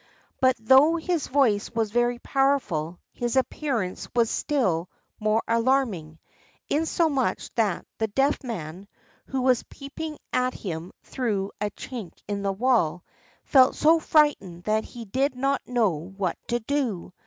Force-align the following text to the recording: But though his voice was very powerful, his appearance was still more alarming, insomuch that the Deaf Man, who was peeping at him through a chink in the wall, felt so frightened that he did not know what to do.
But 0.39 0.55
though 0.57 0.95
his 0.95 1.27
voice 1.27 1.69
was 1.69 1.91
very 1.91 2.17
powerful, 2.17 2.97
his 3.13 3.35
appearance 3.35 4.07
was 4.15 4.31
still 4.31 4.89
more 5.19 5.43
alarming, 5.47 6.17
insomuch 6.71 7.53
that 7.53 7.85
the 7.99 8.07
Deaf 8.07 8.43
Man, 8.43 8.87
who 9.27 9.41
was 9.43 9.61
peeping 9.69 10.17
at 10.33 10.55
him 10.55 10.91
through 11.03 11.51
a 11.61 11.69
chink 11.69 12.13
in 12.27 12.41
the 12.41 12.51
wall, 12.51 13.03
felt 13.43 13.75
so 13.75 13.99
frightened 13.99 14.63
that 14.63 14.85
he 14.85 15.05
did 15.05 15.35
not 15.35 15.61
know 15.67 15.91
what 15.95 16.35
to 16.47 16.59
do. 16.59 17.13